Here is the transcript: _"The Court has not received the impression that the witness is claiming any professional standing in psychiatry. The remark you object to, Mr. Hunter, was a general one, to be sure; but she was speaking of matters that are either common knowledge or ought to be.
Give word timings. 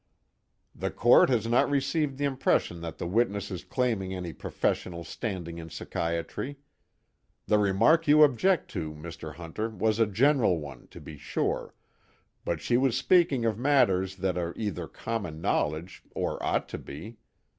_"The 0.81 0.89
Court 0.89 1.29
has 1.29 1.45
not 1.45 1.69
received 1.69 2.17
the 2.17 2.25
impression 2.25 2.81
that 2.81 2.97
the 2.97 3.05
witness 3.05 3.51
is 3.51 3.63
claiming 3.63 4.15
any 4.15 4.33
professional 4.33 5.03
standing 5.03 5.59
in 5.59 5.69
psychiatry. 5.69 6.57
The 7.45 7.59
remark 7.59 8.07
you 8.07 8.23
object 8.23 8.71
to, 8.71 8.95
Mr. 8.95 9.35
Hunter, 9.35 9.69
was 9.69 9.99
a 9.99 10.07
general 10.07 10.57
one, 10.59 10.87
to 10.87 10.99
be 10.99 11.17
sure; 11.19 11.75
but 12.43 12.61
she 12.61 12.77
was 12.77 12.97
speaking 12.97 13.45
of 13.45 13.59
matters 13.59 14.15
that 14.15 14.39
are 14.39 14.55
either 14.57 14.87
common 14.87 15.39
knowledge 15.39 16.01
or 16.15 16.41
ought 16.43 16.67
to 16.69 16.79
be. 16.79 17.17